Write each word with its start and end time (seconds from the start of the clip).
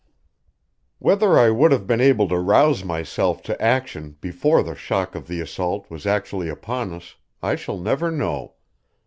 Whether 0.97 1.37
I 1.37 1.51
would 1.51 1.71
have 1.71 1.85
been 1.85 2.01
able 2.01 2.27
to 2.29 2.39
rouse 2.39 2.83
myself 2.83 3.43
to 3.43 3.61
action 3.61 4.17
before 4.19 4.63
the 4.63 4.73
shock 4.73 5.13
of 5.13 5.27
the 5.27 5.39
assault 5.41 5.91
was 5.91 6.07
actually 6.07 6.49
upon 6.49 6.91
us, 6.91 7.17
I 7.43 7.55
shall 7.55 7.77
never 7.77 8.09
know. 8.09 8.55